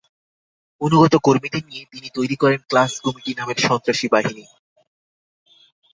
অনুগত 0.81 1.13
কর্মীদের 1.23 1.63
নিয়ে 1.65 1.83
তিনি 1.85 2.07
তৈরি 2.17 2.35
করেন 2.35 2.59
ক্লাস 2.69 2.91
কমিটি 3.03 3.31
নামের 3.33 3.59
সন্ত্রাসী 3.67 4.07
বাহিনী। 4.11 4.43